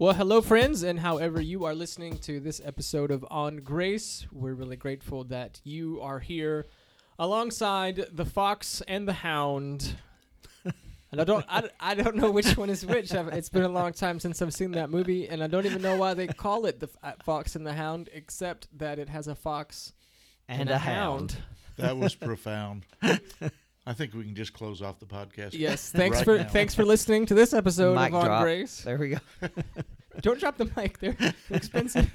Well, 0.00 0.14
hello, 0.14 0.40
friends, 0.40 0.82
and 0.82 0.98
however 0.98 1.42
you 1.42 1.66
are 1.66 1.74
listening 1.74 2.16
to 2.20 2.40
this 2.40 2.58
episode 2.64 3.10
of 3.10 3.22
On 3.30 3.58
Grace, 3.58 4.26
we're 4.32 4.54
really 4.54 4.76
grateful 4.76 5.24
that 5.24 5.60
you 5.62 6.00
are 6.00 6.20
here 6.20 6.68
alongside 7.18 8.06
the 8.10 8.24
fox 8.24 8.80
and 8.88 9.06
the 9.06 9.12
hound. 9.12 9.96
And 11.12 11.20
I 11.20 11.24
don't, 11.24 11.44
I, 11.50 11.68
I 11.78 11.94
don't 11.94 12.16
know 12.16 12.30
which 12.30 12.56
one 12.56 12.70
is 12.70 12.86
which. 12.86 13.12
I've, 13.12 13.28
it's 13.28 13.50
been 13.50 13.64
a 13.64 13.68
long 13.68 13.92
time 13.92 14.18
since 14.20 14.40
I've 14.40 14.54
seen 14.54 14.70
that 14.70 14.88
movie, 14.88 15.28
and 15.28 15.44
I 15.44 15.48
don't 15.48 15.66
even 15.66 15.82
know 15.82 15.96
why 15.96 16.14
they 16.14 16.28
call 16.28 16.64
it 16.64 16.80
the 16.80 16.86
F- 16.86 16.96
uh, 17.02 17.22
Fox 17.22 17.54
and 17.54 17.66
the 17.66 17.74
Hound, 17.74 18.08
except 18.14 18.68
that 18.78 18.98
it 18.98 19.10
has 19.10 19.28
a 19.28 19.34
fox 19.34 19.92
and, 20.48 20.70
a 20.70 20.78
hound. 20.78 21.36
That 21.76 21.98
was 21.98 22.14
profound. 22.14 22.86
I 23.86 23.92
think 23.92 24.14
we 24.14 24.24
can 24.24 24.34
just 24.34 24.52
close 24.52 24.82
off 24.82 25.00
the 25.00 25.06
podcast. 25.06 25.50
Yes, 25.52 25.90
thanks 25.90 26.18
Right 26.18 26.24
for 26.24 26.38
now. 26.38 26.48
thanks 26.48 26.74
for 26.74 26.84
listening 26.84 27.26
to 27.26 27.34
this 27.34 27.52
episode 27.52 27.96
Mic 27.96 28.10
of 28.10 28.16
On 28.16 28.24
drop. 28.24 28.42
Grace. 28.42 28.82
There 28.82 28.98
we 28.98 29.08
go. 29.08 29.18
Don't 30.22 30.38
drop 30.40 30.56
the 30.56 30.70
mic; 30.76 30.98
they're, 30.98 31.12
they're 31.12 31.34
expensive. 31.50 32.10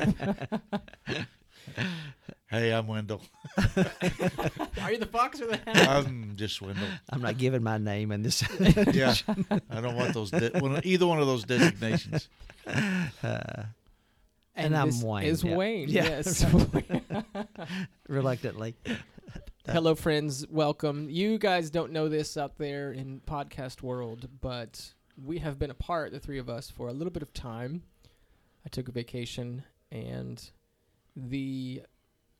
Hey, 2.47 2.71
I'm 2.71 2.87
Wendell. 2.87 3.21
are 3.57 4.91
you 4.91 4.97
the 4.99 5.09
fox 5.11 5.41
or 5.41 5.47
the 5.47 5.57
hen? 5.65 5.87
I'm 5.87 6.35
just 6.35 6.61
Wendell. 6.61 6.87
I'm 7.09 7.21
not 7.21 7.37
giving 7.37 7.63
my 7.63 7.77
name 7.77 8.11
in 8.11 8.21
this. 8.21 8.43
Yeah, 8.93 9.13
I 9.69 9.81
don't 9.81 9.95
want 9.95 10.13
those. 10.13 10.31
De- 10.31 10.51
one, 10.59 10.79
either 10.83 11.07
one 11.07 11.19
of 11.19 11.27
those 11.27 11.43
designations. 11.43 12.29
Uh, 12.67 13.63
and 14.55 14.77
I'm 14.77 14.87
this 14.91 15.03
Wayne, 15.03 15.25
Is 15.25 15.43
yeah. 15.43 15.55
Wayne? 15.55 15.89
Yeah. 15.89 16.03
Yes. 16.03 16.45
Reluctantly. 18.07 18.75
Hello, 19.67 19.95
friends. 19.95 20.45
Welcome. 20.49 21.09
You 21.09 21.37
guys 21.39 21.71
don't 21.71 21.91
know 21.91 22.07
this 22.07 22.37
out 22.37 22.57
there 22.57 22.91
in 22.91 23.21
podcast 23.27 23.81
world, 23.81 24.29
but 24.39 24.93
we 25.21 25.39
have 25.39 25.57
been 25.57 25.71
apart, 25.71 26.11
the 26.11 26.19
three 26.19 26.37
of 26.37 26.49
us, 26.49 26.69
for 26.69 26.87
a 26.87 26.93
little 26.93 27.11
bit 27.11 27.23
of 27.23 27.33
time. 27.33 27.83
I 28.65 28.69
took 28.69 28.87
a 28.87 28.91
vacation, 28.91 29.63
and 29.91 30.43
the 31.15 31.83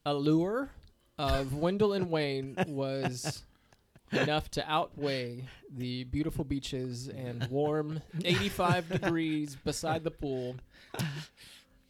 allure 0.06 0.72
of 1.18 1.54
Wendell 1.54 1.94
and 1.94 2.10
Wayne 2.10 2.56
was 2.68 3.44
enough 4.12 4.50
to 4.52 4.70
outweigh 4.72 5.46
the 5.72 6.04
beautiful 6.06 6.44
beaches 6.44 7.08
and 7.08 7.48
warm 7.50 8.02
85 8.24 8.90
degrees 8.90 9.56
beside 9.56 10.04
the 10.04 10.12
pool 10.12 10.56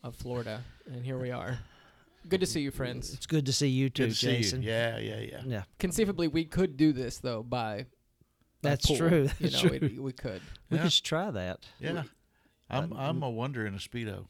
of 0.03 0.15
Florida. 0.15 0.63
And 0.91 1.03
here 1.05 1.17
we 1.17 1.31
are. 1.31 1.59
Good 2.27 2.39
to 2.41 2.45
see 2.47 2.61
you, 2.61 2.71
friends. 2.71 3.13
It's 3.13 3.25
good 3.27 3.45
to 3.45 3.53
see 3.53 3.67
you 3.67 3.89
too, 3.89 4.03
Good 4.05 4.09
to 4.11 4.15
see 4.15 4.27
Jason. 4.37 4.61
you. 4.63 4.69
Yeah, 4.69 4.97
yeah, 4.97 5.19
yeah. 5.19 5.41
Yeah, 5.45 5.63
conceivably 5.79 6.27
we 6.27 6.43
could 6.45 6.75
do 6.77 6.91
this 6.91 7.17
though 7.19 7.43
by 7.43 7.75
a 7.75 7.85
That's 8.61 8.85
pool. 8.87 8.97
true. 8.97 9.29
You 9.39 9.49
know, 9.51 9.59
true. 9.59 9.69
it- 9.81 10.01
we 10.01 10.11
could. 10.11 10.41
we 10.69 10.77
Yeah. 10.77 10.83
could 10.83 10.93
try 11.03 11.31
that. 11.31 11.67
Yeah. 11.79 12.03
I'm 12.69 12.93
I'm 12.93 13.23
a 13.23 13.29
wonder 13.29 13.65
in 13.65 13.75
a 13.75 13.77
speedo. 13.77 14.25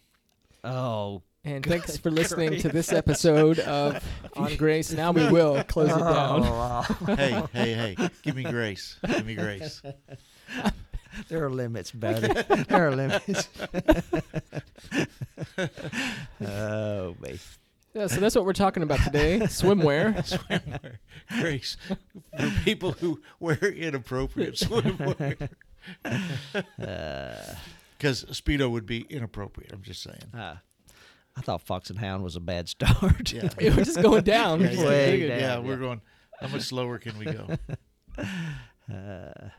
Oh, 0.63 1.21
And 1.43 1.63
thanks 1.65 1.97
for 1.97 2.09
listening 2.09 2.59
to 2.61 2.69
this 2.69 2.91
episode 3.01 3.59
of 3.59 4.03
On 4.35 4.55
Grace. 4.55 4.91
Now 4.91 5.11
we 5.11 5.29
will 5.29 5.63
close 5.63 5.89
it 5.91 5.99
down. 5.99 6.83
Hey, 7.17 7.43
hey, 7.53 7.73
hey! 7.95 8.09
Give 8.23 8.35
me 8.35 8.43
grace. 8.43 8.97
Give 9.07 9.25
me 9.25 9.35
grace. 9.35 9.81
there 11.29 11.45
are 11.45 11.49
limits, 11.49 11.91
buddy. 11.91 12.27
there 12.27 12.87
are 12.87 12.95
limits. 12.95 13.47
oh, 16.41 17.15
me. 17.21 17.39
Yeah, 17.93 18.07
so 18.07 18.19
that's 18.19 18.35
what 18.35 18.43
we're 18.43 18.53
talking 18.53 18.83
about 18.83 18.99
today: 18.99 19.39
swimwear. 19.43 20.15
Swimwear. 20.27 20.97
Grace 21.39 21.77
for 22.37 22.49
people 22.63 22.91
who 22.93 23.21
wear 23.39 23.55
inappropriate 23.71 24.55
swimwear. 24.55 25.49
Uh, 26.03 27.55
Because 27.97 28.25
speedo 28.25 28.69
would 28.69 28.85
be 28.85 29.01
inappropriate. 29.09 29.71
I'm 29.73 29.81
just 29.81 30.01
saying. 30.03 30.23
uh, 30.33 30.55
I 31.37 31.41
thought 31.41 31.61
Fox 31.61 31.89
and 31.89 31.99
Hound 31.99 32.23
was 32.23 32.35
a 32.35 32.39
bad 32.39 32.69
start. 32.69 33.31
Yeah. 33.33 33.49
We're 33.59 33.83
just 33.83 34.01
going 34.01 34.23
down. 34.23 34.61
Yeah, 34.61 34.67
Just 34.67 34.79
yeah, 34.81 34.87
Way 34.87 35.11
digging. 35.11 35.27
down. 35.29 35.39
yeah, 35.39 35.53
yeah. 35.55 35.59
we're 35.59 35.77
going. 35.77 36.01
How 36.39 36.47
much 36.47 36.61
slower 36.63 36.97
can 36.97 37.17
we 37.17 37.25
go? 37.25 37.47
Uh, 38.87 39.49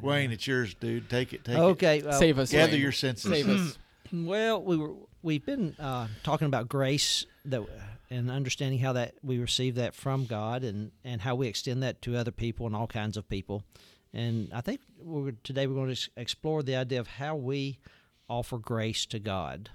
Wayne, 0.00 0.32
it's 0.32 0.46
yours, 0.46 0.74
dude. 0.74 1.08
Take 1.10 1.32
it. 1.34 1.44
Take 1.44 1.56
it. 1.56 1.60
okay. 1.60 2.02
well, 2.02 2.18
Save 2.18 2.38
us. 2.38 2.50
Gather 2.50 2.72
Wayne. 2.72 2.80
your 2.80 2.92
senses. 2.92 3.30
Save 3.30 3.48
us. 3.48 3.78
Well, 4.10 4.62
we 4.62 4.76
were 4.78 4.94
we've 5.22 5.44
been 5.44 5.76
uh, 5.78 6.08
talking 6.22 6.46
about 6.46 6.68
grace 6.68 7.26
that 7.44 7.62
and 8.10 8.30
understanding 8.30 8.78
how 8.78 8.94
that 8.94 9.14
we 9.22 9.38
receive 9.38 9.74
that 9.74 9.94
from 9.94 10.24
God 10.24 10.64
and 10.64 10.92
and 11.04 11.20
how 11.20 11.34
we 11.34 11.46
extend 11.46 11.82
that 11.82 12.00
to 12.02 12.16
other 12.16 12.30
people 12.32 12.66
and 12.66 12.74
all 12.74 12.86
kinds 12.86 13.16
of 13.18 13.28
people. 13.28 13.62
And 14.12 14.50
I 14.52 14.60
think 14.60 14.80
we're, 14.98 15.32
today 15.44 15.66
we're 15.66 15.74
going 15.74 15.94
to 15.94 16.10
explore 16.16 16.62
the 16.62 16.76
idea 16.76 17.00
of 17.00 17.06
how 17.06 17.36
we 17.36 17.78
offer 18.28 18.58
grace 18.58 19.06
to 19.06 19.18
God. 19.18 19.70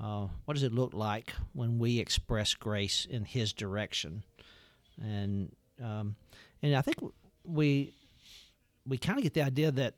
Uh, 0.00 0.26
what 0.44 0.54
does 0.54 0.62
it 0.62 0.72
look 0.72 0.92
like 0.92 1.32
when 1.52 1.78
we 1.78 1.98
express 1.98 2.54
grace 2.54 3.06
in 3.08 3.24
His 3.24 3.52
direction? 3.52 4.24
And 5.00 5.54
um, 5.82 6.16
and 6.62 6.74
I 6.74 6.82
think 6.82 6.98
we 7.44 7.94
we 8.86 8.98
kind 8.98 9.18
of 9.18 9.22
get 9.22 9.34
the 9.34 9.42
idea 9.42 9.70
that 9.70 9.94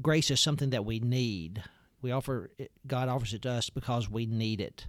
grace 0.00 0.30
is 0.30 0.40
something 0.40 0.70
that 0.70 0.84
we 0.84 1.00
need. 1.00 1.62
We 2.00 2.12
offer 2.12 2.50
it, 2.58 2.70
God 2.86 3.08
offers 3.08 3.34
it 3.34 3.42
to 3.42 3.50
us 3.50 3.70
because 3.70 4.08
we 4.10 4.26
need 4.26 4.60
it. 4.60 4.86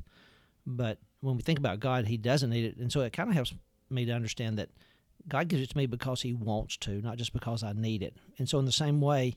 But 0.65 0.99
when 1.21 1.35
we 1.35 1.41
think 1.41 1.59
about 1.59 1.79
God, 1.79 2.05
He 2.05 2.17
doesn't 2.17 2.49
need 2.49 2.65
it, 2.65 2.77
and 2.77 2.91
so 2.91 3.01
it 3.01 3.13
kind 3.13 3.29
of 3.29 3.35
helps 3.35 3.53
me 3.89 4.05
to 4.05 4.11
understand 4.11 4.57
that 4.57 4.69
God 5.27 5.47
gives 5.47 5.61
it 5.61 5.69
to 5.69 5.77
me 5.77 5.85
because 5.85 6.21
He 6.21 6.33
wants 6.33 6.77
to, 6.77 7.01
not 7.01 7.17
just 7.17 7.33
because 7.33 7.63
I 7.63 7.73
need 7.73 8.03
it. 8.03 8.15
And 8.37 8.47
so, 8.47 8.59
in 8.59 8.65
the 8.65 8.71
same 8.71 9.01
way, 9.01 9.35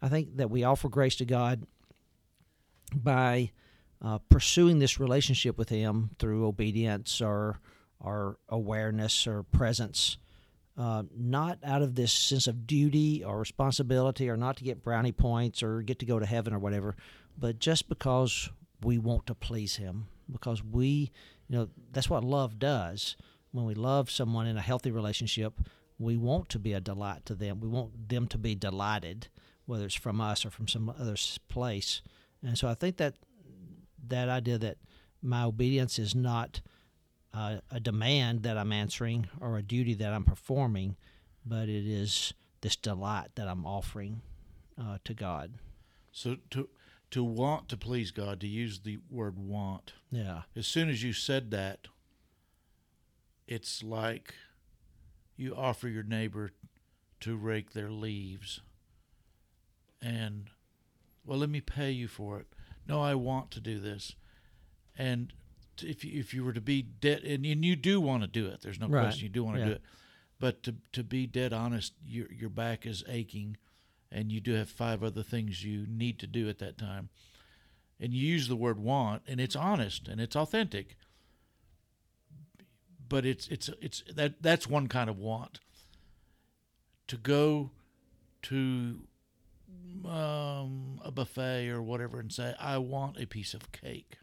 I 0.00 0.08
think 0.08 0.36
that 0.36 0.50
we 0.50 0.64
offer 0.64 0.88
grace 0.88 1.16
to 1.16 1.24
God 1.24 1.66
by 2.94 3.50
uh, 4.02 4.18
pursuing 4.28 4.78
this 4.78 5.00
relationship 5.00 5.58
with 5.58 5.68
Him 5.68 6.10
through 6.18 6.46
obedience 6.46 7.20
or 7.20 7.58
or 7.98 8.36
awareness 8.48 9.26
or 9.26 9.42
presence 9.42 10.18
uh, 10.78 11.04
not 11.16 11.58
out 11.64 11.82
of 11.82 11.94
this 11.94 12.12
sense 12.12 12.46
of 12.46 12.66
duty 12.66 13.24
or 13.24 13.38
responsibility 13.38 14.28
or 14.28 14.36
not 14.36 14.56
to 14.58 14.64
get 14.64 14.82
brownie 14.82 15.12
points 15.12 15.62
or 15.62 15.82
get 15.82 15.98
to 15.98 16.06
go 16.06 16.18
to 16.18 16.26
heaven 16.26 16.52
or 16.52 16.58
whatever, 16.58 16.94
but 17.38 17.58
just 17.58 17.88
because 17.88 18.50
we 18.82 18.98
want 18.98 19.26
to 19.26 19.34
please 19.34 19.76
Him. 19.76 20.06
Because 20.30 20.62
we, 20.62 21.12
you 21.48 21.56
know, 21.56 21.68
that's 21.92 22.10
what 22.10 22.24
love 22.24 22.58
does. 22.58 23.16
When 23.56 23.64
we 23.64 23.74
love 23.74 24.10
someone 24.10 24.46
in 24.46 24.58
a 24.58 24.60
healthy 24.60 24.90
relationship, 24.90 25.54
we 25.98 26.18
want 26.18 26.50
to 26.50 26.58
be 26.58 26.74
a 26.74 26.80
delight 26.80 27.24
to 27.24 27.34
them. 27.34 27.58
We 27.58 27.68
want 27.68 28.10
them 28.10 28.26
to 28.28 28.36
be 28.36 28.54
delighted, 28.54 29.28
whether 29.64 29.86
it's 29.86 29.94
from 29.94 30.20
us 30.20 30.44
or 30.44 30.50
from 30.50 30.68
some 30.68 30.90
other 30.90 31.16
place. 31.48 32.02
And 32.42 32.58
so 32.58 32.68
I 32.68 32.74
think 32.74 32.98
that 32.98 33.14
that 34.08 34.28
idea 34.28 34.58
that 34.58 34.76
my 35.22 35.44
obedience 35.44 35.98
is 35.98 36.14
not 36.14 36.60
uh, 37.32 37.60
a 37.70 37.80
demand 37.80 38.42
that 38.42 38.58
I'm 38.58 38.72
answering 38.72 39.26
or 39.40 39.56
a 39.56 39.62
duty 39.62 39.94
that 39.94 40.12
I'm 40.12 40.24
performing, 40.24 40.96
but 41.46 41.70
it 41.70 41.86
is 41.86 42.34
this 42.60 42.76
delight 42.76 43.28
that 43.36 43.48
I'm 43.48 43.64
offering 43.64 44.20
uh, 44.78 44.98
to 45.04 45.14
God. 45.14 45.54
So 46.12 46.36
to 46.50 46.68
to 47.12 47.24
want 47.24 47.70
to 47.70 47.78
please 47.78 48.10
God, 48.10 48.38
to 48.40 48.46
use 48.46 48.80
the 48.80 48.98
word 49.10 49.38
want. 49.38 49.94
Yeah. 50.10 50.42
As 50.54 50.66
soon 50.66 50.90
as 50.90 51.02
you 51.02 51.14
said 51.14 51.50
that, 51.52 51.88
it's 53.46 53.82
like 53.82 54.34
you 55.36 55.54
offer 55.54 55.88
your 55.88 56.02
neighbor 56.02 56.50
to 57.20 57.36
rake 57.36 57.72
their 57.72 57.90
leaves. 57.90 58.60
And 60.02 60.50
well, 61.24 61.38
let 61.38 61.50
me 61.50 61.60
pay 61.60 61.90
you 61.90 62.08
for 62.08 62.38
it. 62.38 62.46
No, 62.86 63.00
I 63.02 63.14
want 63.14 63.50
to 63.52 63.60
do 63.60 63.78
this. 63.78 64.14
And 64.96 65.32
if 65.82 66.04
you, 66.04 66.18
if 66.18 66.32
you 66.32 66.44
were 66.44 66.52
to 66.52 66.60
be 66.60 66.82
dead, 66.82 67.22
and, 67.24 67.44
and 67.44 67.64
you 67.64 67.76
do 67.76 68.00
want 68.00 68.22
to 68.22 68.28
do 68.28 68.46
it, 68.46 68.62
there's 68.62 68.80
no 68.80 68.86
Right. 68.86 69.02
question 69.02 69.24
you 69.24 69.28
do 69.28 69.44
want 69.44 69.56
to 69.56 69.60
Yeah. 69.60 69.66
do 69.66 69.72
it. 69.72 69.82
But 70.38 70.62
to 70.64 70.76
to 70.92 71.02
be 71.02 71.26
dead 71.26 71.52
honest, 71.52 71.94
your 72.04 72.30
your 72.32 72.50
back 72.50 72.84
is 72.86 73.02
aching, 73.08 73.56
and 74.10 74.30
you 74.30 74.40
do 74.40 74.52
have 74.52 74.68
five 74.68 75.02
other 75.02 75.22
things 75.22 75.64
you 75.64 75.86
need 75.86 76.18
to 76.20 76.26
do 76.26 76.48
at 76.48 76.58
that 76.58 76.76
time. 76.78 77.08
And 77.98 78.12
you 78.12 78.20
use 78.26 78.46
the 78.46 78.56
word 78.56 78.78
want, 78.78 79.22
and 79.26 79.40
it's 79.40 79.56
honest 79.56 80.08
and 80.08 80.20
it's 80.20 80.36
authentic. 80.36 80.96
But 83.08 83.24
it's 83.24 83.48
it's 83.48 83.70
it's 83.80 84.02
that 84.14 84.42
that's 84.42 84.66
one 84.68 84.88
kind 84.88 85.08
of 85.10 85.18
want. 85.18 85.60
To 87.08 87.16
go 87.16 87.70
to 88.42 88.98
um, 90.04 91.00
a 91.04 91.10
buffet 91.12 91.68
or 91.68 91.82
whatever 91.82 92.18
and 92.18 92.32
say, 92.32 92.54
"I 92.58 92.78
want 92.78 93.20
a 93.20 93.26
piece 93.26 93.54
of 93.54 93.70
cake." 93.72 94.18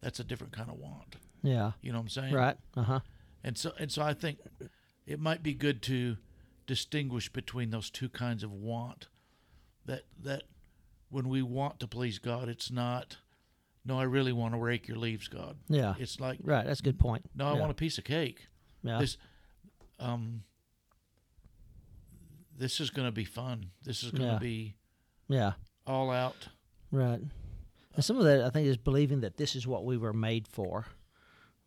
That's 0.00 0.18
a 0.18 0.24
different 0.24 0.52
kind 0.52 0.70
of 0.70 0.76
want. 0.76 1.16
Yeah. 1.42 1.72
You 1.82 1.92
know 1.92 1.98
what 1.98 2.04
I'm 2.04 2.08
saying? 2.08 2.34
Right. 2.34 2.56
Uh 2.76 2.82
huh. 2.82 3.00
And 3.44 3.56
so 3.56 3.72
and 3.78 3.90
so 3.90 4.02
I 4.02 4.14
think 4.14 4.38
it 5.06 5.20
might 5.20 5.42
be 5.42 5.54
good 5.54 5.82
to 5.82 6.16
distinguish 6.66 7.32
between 7.32 7.70
those 7.70 7.90
two 7.90 8.08
kinds 8.08 8.42
of 8.42 8.52
want. 8.52 9.08
That 9.86 10.02
that 10.22 10.44
when 11.08 11.28
we 11.28 11.42
want 11.42 11.80
to 11.80 11.86
please 11.86 12.18
God, 12.18 12.48
it's 12.48 12.70
not 12.70 13.18
no, 13.84 13.98
I 13.98 14.02
really 14.04 14.32
want 14.32 14.54
to 14.54 14.58
rake 14.58 14.88
your 14.88 14.98
leaves, 14.98 15.28
God. 15.28 15.56
Yeah. 15.68 15.94
It's 15.98 16.20
like 16.20 16.38
Right. 16.42 16.66
That's 16.66 16.80
a 16.80 16.82
good 16.82 16.98
point. 16.98 17.24
no, 17.34 17.46
I 17.46 17.54
yeah. 17.54 17.60
want 17.60 17.70
a 17.70 17.74
piece 17.74 17.98
of 17.98 18.04
cake. 18.04 18.46
Yeah. 18.82 18.98
This 18.98 19.16
um 19.98 20.42
this 22.56 22.80
is 22.80 22.90
going 22.90 23.06
to 23.08 23.12
be 23.12 23.24
fun. 23.24 23.66
This 23.84 24.02
is 24.02 24.10
going 24.10 24.26
to 24.26 24.32
Yeah. 24.34 24.38
be 24.38 24.74
yeah. 25.28 25.52
all 25.86 26.10
out. 26.10 26.48
Right. 26.92 27.20
And 27.94 28.04
some 28.04 28.18
of 28.18 28.24
that, 28.24 28.42
I 28.44 28.50
think, 28.50 28.66
is 28.68 28.76
believing 28.76 29.20
that 29.20 29.36
this 29.36 29.56
is 29.56 29.66
what 29.66 29.84
we 29.84 29.96
were 29.96 30.12
made 30.12 30.46
for. 30.46 30.86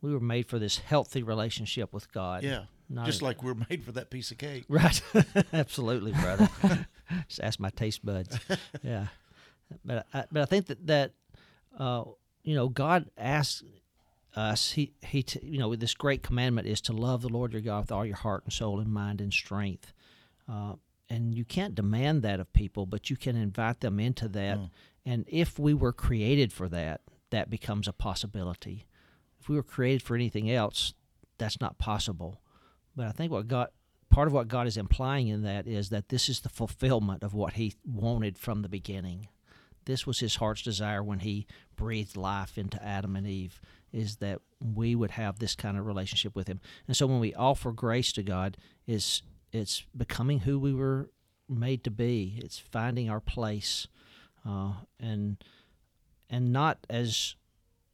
We 0.01 0.13
were 0.13 0.19
made 0.19 0.47
for 0.47 0.59
this 0.59 0.77
healthy 0.77 1.23
relationship 1.23 1.93
with 1.93 2.11
God. 2.11 2.43
Yeah. 2.43 2.65
Not 2.89 3.05
Just 3.05 3.21
a- 3.21 3.25
like 3.25 3.41
we're 3.41 3.55
made 3.69 3.83
for 3.83 3.91
that 3.93 4.09
piece 4.11 4.29
of 4.31 4.37
cake. 4.37 4.65
Right. 4.67 5.01
Absolutely, 5.53 6.11
brother. 6.11 6.49
Just 7.27 7.41
ask 7.41 7.59
my 7.59 7.69
taste 7.71 8.05
buds. 8.05 8.37
Yeah. 8.83 9.07
But 9.83 10.05
I, 10.13 10.25
but 10.31 10.41
I 10.41 10.45
think 10.45 10.67
that 10.67 10.85
that 10.87 11.13
uh, 11.77 12.03
you 12.43 12.55
know 12.55 12.69
God 12.69 13.09
asks 13.17 13.63
us 14.35 14.71
he 14.71 14.93
he 15.05 15.23
t- 15.23 15.39
you 15.43 15.59
know 15.59 15.75
this 15.75 15.93
great 15.93 16.23
commandment 16.23 16.67
is 16.67 16.81
to 16.81 16.93
love 16.93 17.21
the 17.21 17.29
Lord 17.29 17.53
your 17.53 17.61
God 17.61 17.81
with 17.81 17.91
all 17.91 18.05
your 18.05 18.15
heart 18.15 18.43
and 18.45 18.53
soul 18.53 18.79
and 18.79 18.91
mind 18.91 19.21
and 19.21 19.31
strength. 19.31 19.93
Uh, 20.49 20.73
and 21.09 21.35
you 21.35 21.45
can't 21.45 21.75
demand 21.75 22.23
that 22.23 22.39
of 22.39 22.51
people, 22.53 22.85
but 22.85 23.09
you 23.09 23.15
can 23.15 23.35
invite 23.35 23.81
them 23.81 23.99
into 23.99 24.27
that. 24.29 24.57
Mm. 24.57 24.69
And 25.05 25.25
if 25.27 25.59
we 25.59 25.73
were 25.73 25.93
created 25.93 26.51
for 26.51 26.67
that, 26.69 27.01
that 27.29 27.49
becomes 27.49 27.87
a 27.87 27.93
possibility. 27.93 28.87
If 29.39 29.49
we 29.49 29.55
were 29.55 29.63
created 29.63 30.01
for 30.01 30.15
anything 30.15 30.49
else, 30.49 30.93
that's 31.37 31.59
not 31.59 31.77
possible. 31.77 32.41
But 32.95 33.07
I 33.07 33.11
think 33.11 33.31
what 33.31 33.47
God, 33.47 33.69
part 34.09 34.27
of 34.27 34.33
what 34.33 34.47
God 34.47 34.65
is 34.65 34.77
implying 34.77 35.27
in 35.27 35.43
that 35.43 35.67
is 35.67 35.89
that 35.89 36.09
this 36.09 36.29
is 36.29 36.39
the 36.41 36.49
fulfillment 36.49 37.23
of 37.23 37.33
what 37.33 37.53
He 37.53 37.73
wanted 37.85 38.37
from 38.37 38.61
the 38.61 38.69
beginning. 38.69 39.27
This 39.85 40.05
was 40.07 40.19
His 40.19 40.35
heart's 40.35 40.61
desire 40.61 41.03
when 41.03 41.19
He 41.19 41.47
breathed 41.75 42.17
life 42.17 42.57
into 42.57 42.83
Adam 42.83 43.15
and 43.15 43.27
Eve, 43.27 43.59
is 43.91 44.17
that 44.17 44.41
we 44.59 44.95
would 44.95 45.11
have 45.11 45.39
this 45.39 45.55
kind 45.55 45.77
of 45.77 45.85
relationship 45.85 46.35
with 46.35 46.47
Him. 46.47 46.61
And 46.87 46.95
so 46.95 47.07
when 47.07 47.19
we 47.19 47.33
offer 47.33 47.71
grace 47.71 48.11
to 48.13 48.23
God, 48.23 48.57
is 48.87 49.21
it's 49.51 49.85
becoming 49.95 50.39
who 50.39 50.59
we 50.59 50.73
were 50.73 51.09
made 51.47 51.83
to 51.83 51.91
be. 51.91 52.39
It's 52.43 52.57
finding 52.57 53.09
our 53.09 53.19
place, 53.19 53.87
uh, 54.47 54.73
and 54.99 55.37
and 56.29 56.51
not 56.51 56.85
as 56.89 57.35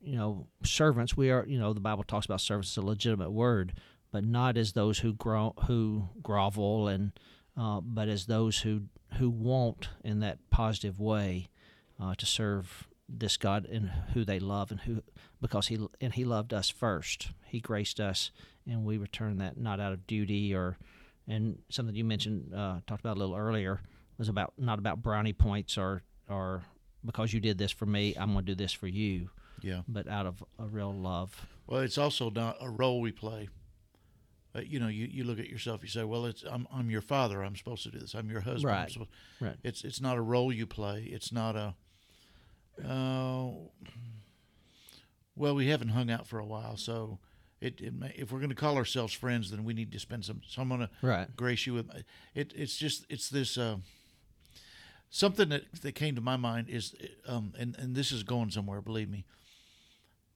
you 0.02 0.16
know 0.16 0.48
servants. 0.64 1.18
We 1.18 1.32
are 1.32 1.46
you 1.48 1.60
know 1.60 1.74
the 1.74 1.80
Bible 1.80 2.04
talks 2.04 2.26
about 2.26 2.42
servants 2.42 2.72
as 2.72 2.78
a 2.78 2.86
legitimate 2.86 3.32
word, 3.32 3.74
but 4.12 4.24
not 4.24 4.58
as 4.58 4.74
those 4.74 5.00
who 5.00 5.14
gro- 5.14 5.56
who 5.68 6.10
grovel 6.24 6.88
and 6.88 7.12
uh, 7.58 7.82
but 7.82 8.08
as 8.08 8.26
those 8.26 8.60
who 8.60 8.84
who 9.18 9.30
want 9.30 9.90
in 10.04 10.20
that 10.22 10.38
positive 10.50 11.00
way 11.00 11.50
uh, 12.00 12.16
to 12.16 12.26
serve 12.26 12.88
this 13.08 13.38
God 13.38 13.66
and 13.66 13.90
who 14.14 14.24
they 14.24 14.40
love 14.40 14.70
and 14.72 14.80
who 14.82 15.02
because 15.42 15.68
he 15.68 15.78
and 16.00 16.14
he 16.14 16.24
loved 16.26 16.54
us 16.54 16.70
first. 16.70 17.30
He 17.46 17.60
graced 17.60 18.00
us, 18.00 18.32
and 18.68 18.86
we 18.86 18.98
return 18.98 19.38
that 19.40 19.58
not 19.58 19.80
out 19.80 19.94
of 19.94 20.06
duty 20.08 20.54
or 20.54 20.78
and 21.28 21.60
something 21.70 21.96
you 21.96 22.04
mentioned 22.06 22.54
uh, 22.54 22.80
talked 22.88 23.02
about 23.02 23.18
a 23.18 23.20
little 23.20 23.36
earlier 23.36 23.82
was 24.18 24.30
about 24.30 24.54
not 24.58 24.80
about 24.80 25.02
brownie 25.02 25.34
points 25.34 25.78
or 25.78 26.04
or 26.28 26.64
because 27.06 27.34
you 27.34 27.40
did 27.40 27.58
this 27.58 27.72
for 27.72 27.86
me, 27.86 28.14
I'm 28.20 28.34
going 28.34 28.46
to 28.46 28.52
do 28.52 28.56
this 28.62 28.74
for 28.74 28.88
you, 28.88 29.30
Yeah. 29.62 29.82
but 29.88 30.08
out 30.10 30.26
of 30.26 30.44
a 30.60 30.66
real 30.66 30.94
love. 30.94 31.48
Well, 31.66 31.80
it's 31.80 31.98
also 31.98 32.30
not 32.30 32.58
a 32.60 32.70
role 32.70 33.00
we 33.00 33.14
play. 33.14 33.48
Uh, 34.54 34.60
you 34.62 34.80
know, 34.82 34.88
you, 34.90 35.06
you 35.10 35.24
look 35.24 35.40
at 35.40 35.48
yourself. 35.48 35.82
You 35.82 35.88
say, 35.90 36.04
"Well, 36.04 36.26
it's 36.26 36.44
I'm 36.44 36.68
I'm 36.74 36.90
your 36.90 37.02
father. 37.02 37.42
I'm 37.44 37.56
supposed 37.56 37.84
to 37.84 37.92
do 37.92 38.00
this. 38.00 38.14
I'm 38.16 38.30
your 38.30 38.42
husband." 38.42 38.72
I'm 38.74 38.82
Right. 38.82 38.92
supposed-" 38.92 39.10
Right. 39.40 39.56
It's 39.64 39.84
it's 39.84 40.02
not 40.02 40.18
a 40.18 40.22
role 40.22 40.52
you 40.52 40.68
play. 40.68 41.04
It's 41.04 41.32
not 41.32 41.56
a. 41.56 41.76
Oh. 42.88 43.72
well, 45.36 45.56
we 45.56 45.68
haven't 45.68 45.90
hung 45.90 46.10
out 46.12 46.28
for 46.28 46.40
a 46.40 46.46
while, 46.46 46.78
so 46.78 47.20
it, 47.62 47.80
it 47.82 47.94
may, 47.94 48.14
if 48.18 48.32
we're 48.32 48.40
going 48.40 48.50
to 48.50 48.56
call 48.56 48.76
ourselves 48.78 49.14
friends, 49.14 49.52
then 49.52 49.64
we 49.64 49.74
need 49.74 49.92
to 49.92 50.00
spend 50.00 50.26
some. 50.26 50.42
So 50.48 50.62
I'm 50.62 50.68
going 50.70 50.82
to 50.82 50.90
Right. 51.02 51.36
grace 51.36 51.66
you 51.68 51.74
with 51.74 51.90
it. 52.36 52.54
It's 52.56 52.78
just 52.78 53.06
it's 53.10 53.30
this 53.30 53.58
uh, 53.58 53.78
something 55.10 55.50
that 55.50 55.64
that 55.82 55.94
came 55.94 56.16
to 56.16 56.22
my 56.22 56.38
mind 56.38 56.70
is 56.70 56.96
um, 57.28 57.54
and 57.58 57.76
and 57.78 57.96
this 57.96 58.12
is 58.12 58.24
going 58.24 58.52
somewhere. 58.52 58.82
Believe 58.82 59.10
me. 59.10 59.26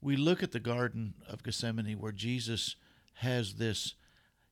We 0.01 0.17
look 0.17 0.43
at 0.43 0.51
the 0.51 0.59
Garden 0.59 1.13
of 1.29 1.43
Gethsemane 1.43 1.97
where 1.99 2.11
Jesus 2.11 2.75
has 3.15 3.53
this. 3.55 3.95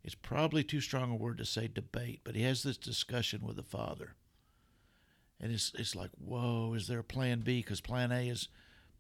It's 0.04 0.16
probably 0.16 0.64
too 0.64 0.82
strong 0.82 1.12
a 1.12 1.16
word 1.16 1.38
to 1.40 1.46
say 1.46 1.68
debate, 1.68 2.22
but 2.24 2.36
he 2.36 2.44
has 2.44 2.64
this 2.64 2.78
discussion 2.78 3.42
with 3.46 3.58
the 3.58 3.64
Father. 3.64 4.16
And 5.42 5.52
it's 5.52 5.74
it's 5.78 5.96
like, 5.96 6.12
whoa, 6.24 6.74
is 6.76 6.88
there 6.88 7.00
a 7.00 7.04
plan 7.04 7.42
B? 7.42 7.58
Because 7.60 7.82
plan 7.82 8.12
A 8.12 8.30
is 8.30 8.48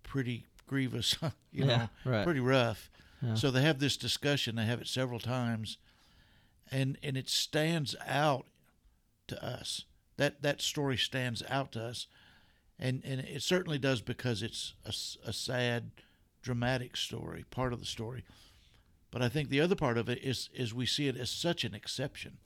pretty 0.03 0.45
grievous, 0.67 1.15
you 1.51 1.65
Yeah, 1.65 1.87
know, 2.05 2.11
right. 2.11 2.23
pretty 2.25 2.39
rough. 2.39 2.89
Yeah. 3.21 3.35
So 3.35 3.51
they 3.51 3.61
have 3.61 3.77
this 3.79 3.95
discussion. 3.95 4.55
They 4.55 4.65
have 4.65 4.81
it 4.81 4.87
several 4.87 5.19
times, 5.19 5.77
and 6.71 6.97
and 7.03 7.15
it 7.15 7.29
stands 7.29 7.95
out 8.07 8.47
to 9.27 9.43
us. 9.45 9.85
That 10.17 10.41
that 10.41 10.61
story 10.61 10.97
stands 10.97 11.43
out 11.47 11.71
to 11.73 11.83
us, 11.83 12.07
and 12.79 13.03
and 13.05 13.21
it 13.21 13.43
certainly 13.43 13.77
does 13.77 14.01
because 14.01 14.41
it's 14.41 14.73
a, 14.83 15.29
a 15.29 15.33
sad, 15.33 15.91
dramatic 16.41 16.97
story, 16.97 17.45
part 17.51 17.71
of 17.73 17.79
the 17.79 17.85
story. 17.85 18.23
But 19.11 19.21
I 19.21 19.29
think 19.29 19.49
the 19.49 19.61
other 19.61 19.75
part 19.75 19.99
of 19.99 20.09
it 20.09 20.23
is 20.23 20.49
is 20.55 20.73
we 20.73 20.87
see 20.87 21.07
it 21.07 21.17
as 21.17 21.29
such 21.29 21.63
an 21.63 21.75
exception. 21.75 22.37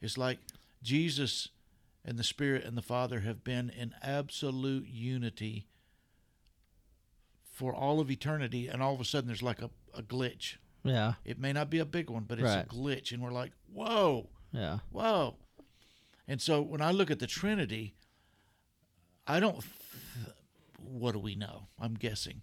It's 0.00 0.16
like 0.16 0.38
Jesus 0.82 1.48
and 2.04 2.18
the 2.18 2.24
Spirit 2.24 2.64
and 2.64 2.76
the 2.76 2.82
Father 2.82 3.20
have 3.20 3.42
been 3.44 3.70
in 3.70 3.94
absolute 4.02 4.86
unity 4.86 5.66
for 7.50 7.74
all 7.74 8.00
of 8.00 8.10
eternity, 8.10 8.66
and 8.68 8.82
all 8.82 8.94
of 8.94 9.00
a 9.00 9.04
sudden 9.04 9.28
there's 9.28 9.42
like 9.42 9.62
a, 9.62 9.70
a 9.94 10.02
glitch. 10.02 10.56
Yeah. 10.82 11.14
It 11.24 11.38
may 11.38 11.52
not 11.52 11.70
be 11.70 11.78
a 11.78 11.84
big 11.84 12.10
one, 12.10 12.24
but 12.24 12.38
it's 12.38 12.48
Right. 12.48 12.64
a 12.64 12.68
glitch, 12.68 13.12
and 13.12 13.22
we're 13.22 13.30
like, 13.32 13.52
whoa, 13.72 14.28
Yeah. 14.52 14.80
whoa. 14.90 15.36
And 16.26 16.40
so 16.42 16.60
when 16.62 16.80
I 16.80 16.90
look 16.90 17.10
at 17.10 17.18
the 17.20 17.26
Trinity, 17.26 17.94
I 19.26 19.40
don't. 19.40 19.60
Th- 19.60 20.34
what 20.78 21.12
do 21.12 21.18
we 21.18 21.34
know? 21.34 21.68
I'm 21.78 21.94
guessing, 21.94 22.42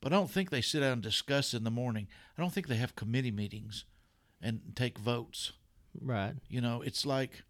but 0.00 0.12
I 0.12 0.16
don't 0.16 0.30
think 0.30 0.48
they 0.50 0.62
sit 0.62 0.80
down 0.80 0.92
and 0.94 1.02
discuss 1.02 1.52
in 1.52 1.64
the 1.64 1.70
morning. 1.70 2.08
I 2.38 2.40
don't 2.42 2.52
think 2.52 2.68
they 2.68 2.76
have 2.76 2.96
committee 2.96 3.30
meetings 3.30 3.84
and 4.40 4.60
take 4.74 4.96
votes. 4.98 5.52
Right. 6.00 6.34
You 6.48 6.60
know, 6.60 6.80
it's 6.82 7.04
like 7.04 7.42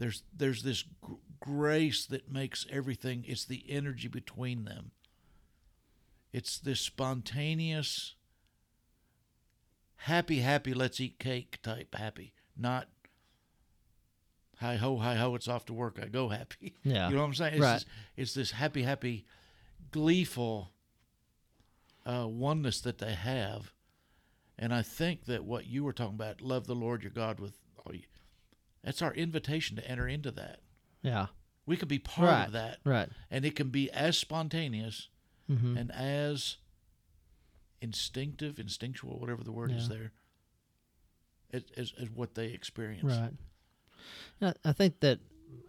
there's 0.00 0.22
there's 0.36 0.62
this 0.64 0.82
gr- 1.00 1.12
grace 1.38 2.04
that 2.06 2.32
makes 2.32 2.66
everything. 2.70 3.24
It's 3.28 3.44
the 3.44 3.64
energy 3.68 4.08
between 4.08 4.64
them. 4.64 4.90
It's 6.32 6.58
this 6.58 6.80
spontaneous, 6.80 8.14
happy, 9.96 10.38
happy, 10.40 10.74
let's 10.74 11.00
eat 11.00 11.18
cake 11.18 11.58
type 11.62 11.94
happy, 11.96 12.32
not 12.56 12.88
hi 14.58 14.76
ho, 14.76 14.98
hi 14.98 15.14
ho, 15.16 15.34
it's 15.34 15.48
off 15.48 15.64
to 15.66 15.72
work, 15.72 15.98
I 16.02 16.06
go 16.06 16.28
happy. 16.28 16.74
Yeah. 16.84 17.08
You 17.08 17.14
know 17.16 17.22
what 17.22 17.28
I'm 17.28 17.34
saying? 17.34 17.54
It's, 17.54 17.62
Right. 17.62 17.72
this, 17.74 17.84
it's 18.16 18.34
this 18.34 18.50
happy, 18.52 18.82
happy, 18.82 19.24
gleeful 19.90 20.70
uh, 22.06 22.26
oneness 22.28 22.80
that 22.82 22.98
they 22.98 23.14
have. 23.14 23.72
And 24.58 24.72
I 24.74 24.82
think 24.82 25.24
that 25.24 25.44
what 25.44 25.66
you 25.66 25.82
were 25.84 25.92
talking 25.94 26.14
about, 26.14 26.40
love 26.42 26.66
the 26.66 26.74
Lord 26.74 27.02
your 27.02 27.10
God 27.12 27.40
with 27.40 27.58
all 27.78 27.94
you, 27.94 28.02
that's 28.82 29.02
our 29.02 29.12
invitation 29.14 29.76
to 29.76 29.86
enter 29.90 30.08
into 30.08 30.30
that. 30.32 30.60
Yeah. 31.02 31.26
We 31.66 31.76
could 31.76 31.88
be 31.88 31.98
part 31.98 32.28
Right. 32.28 32.46
of 32.46 32.52
that. 32.52 32.78
Right. 32.84 33.08
And 33.30 33.44
it 33.44 33.54
can 33.56 33.68
be 33.70 33.90
as 33.90 34.16
spontaneous 34.18 35.08
hmm 35.46 35.76
and 35.76 35.90
as 35.92 36.56
instinctive, 37.80 38.58
instinctual, 38.58 39.18
whatever 39.18 39.42
the 39.42 39.52
word 39.52 39.72
is 39.72 39.88
Yeah. 39.88 39.96
there, 39.96 40.12
as, 41.52 41.62
as, 41.76 41.92
as 42.00 42.10
what 42.10 42.34
they 42.34 42.46
experience. 42.46 43.04
Right. 43.04 43.32
And 44.40 44.54
I 44.64 44.68
I 44.70 44.72
think 44.72 45.00
that 45.00 45.20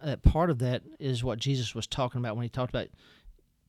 that 0.02 0.22
part 0.22 0.50
of 0.50 0.58
that 0.60 0.82
is 1.00 1.24
what 1.24 1.38
Jesus 1.38 1.74
was 1.74 1.86
talking 1.86 2.18
about 2.20 2.36
when 2.36 2.44
he 2.44 2.48
talked 2.48 2.70
about 2.70 2.88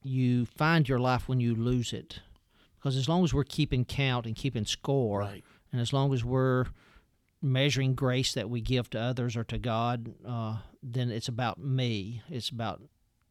you 0.03 0.45
find 0.45 0.87
your 0.87 0.99
life 0.99 1.27
when 1.27 1.39
you 1.39 1.55
lose 1.55 1.93
it. 1.93 2.19
Because 2.77 2.97
as 2.97 3.07
long 3.07 3.23
as 3.23 3.33
we're 3.33 3.43
keeping 3.45 3.85
count 3.85 4.25
and 4.25 4.35
keeping 4.35 4.65
score, 4.65 5.21
Right. 5.21 5.43
and 5.71 5.79
as 5.81 5.93
long 5.93 6.13
as 6.13 6.23
we're 6.23 6.65
measuring 7.43 7.93
grace 7.93 8.33
that 8.33 8.49
we 8.49 8.61
give 8.61 8.89
to 8.91 8.99
others 8.99 9.35
or 9.35 9.43
to 9.43 9.57
God, 9.59 10.13
uh, 10.25 10.57
then 10.81 11.11
it's 11.11 11.27
about 11.27 11.59
me. 11.59 12.21
It's 12.29 12.49
about 12.49 12.81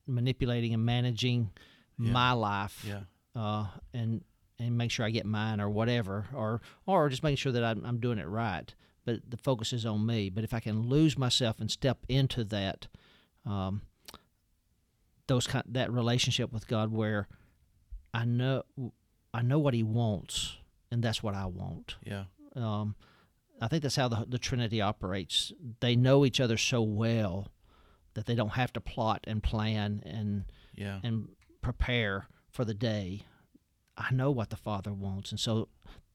manipulating 0.07 0.73
and 0.75 0.85
managing 0.85 1.51
Yeah. 1.99 2.13
my 2.13 2.33
life, 2.33 2.85
Yeah. 2.87 3.05
uh, 3.35 3.67
and 3.93 4.23
and 4.59 4.79
make 4.79 4.93
sure 4.93 5.05
I 5.05 5.11
get 5.11 5.27
mine 5.27 5.61
or 5.61 5.69
whatever, 5.71 6.27
or 6.33 6.61
or 6.87 7.09
just 7.09 7.23
making 7.25 7.39
sure 7.39 7.53
that 7.53 7.65
I'm, 7.65 7.85
I'm 7.85 7.99
doing 7.99 8.19
it 8.19 8.27
right. 8.29 8.73
But 9.05 9.29
the 9.29 9.37
focus 9.37 9.73
is 9.73 9.85
on 9.85 10.07
me. 10.07 10.31
But 10.31 10.45
if 10.45 10.55
I 10.55 10.61
can 10.61 10.83
lose 10.89 11.19
myself 11.19 11.59
and 11.59 11.69
step 11.71 12.05
into 12.09 12.45
that, 12.45 12.87
um, 13.45 13.83
those 15.27 15.47
kind 15.47 15.65
that 15.69 15.91
relationship 15.93 16.53
with 16.53 16.69
God 16.69 16.93
where 16.93 17.27
I 18.15 18.25
know 18.25 18.63
I 19.35 19.43
know 19.43 19.59
what 19.59 19.75
He 19.75 19.83
wants, 19.83 20.57
and 20.91 21.03
that's 21.03 21.23
what 21.23 21.35
I 21.35 21.47
want. 21.47 21.97
Yeah. 22.05 22.25
Um, 22.55 22.95
I 23.63 23.69
think 23.69 23.83
that's 23.83 23.97
how 23.97 24.09
the 24.09 24.25
the 24.29 24.39
Trinity 24.39 24.81
operates. 24.81 25.53
They 25.81 25.97
know 25.97 26.25
each 26.27 26.41
other 26.41 26.57
so 26.57 26.83
well 26.83 27.49
that 28.15 28.27
they 28.27 28.35
don't 28.35 28.51
have 28.51 28.73
to 28.75 28.81
plot 28.81 29.21
and 29.27 29.43
plan 29.43 30.03
and 30.05 30.45
Yeah. 30.75 31.01
and 31.03 31.29
prepare 31.63 32.27
for 32.51 32.65
the 32.65 32.75
day. 32.75 33.23
I 33.97 34.13
know 34.13 34.31
what 34.31 34.51
the 34.51 34.57
Father 34.57 34.93
wants, 34.93 35.31
and 35.31 35.41
so 35.41 35.69